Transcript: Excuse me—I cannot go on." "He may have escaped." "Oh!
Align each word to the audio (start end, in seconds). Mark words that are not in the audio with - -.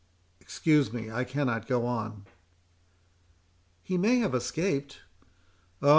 Excuse 0.39 0.91
me—I 0.93 1.23
cannot 1.23 1.67
go 1.67 1.85
on." 1.85 2.25
"He 3.83 3.99
may 3.99 4.17
have 4.17 4.33
escaped." 4.33 5.01
"Oh! 5.79 5.89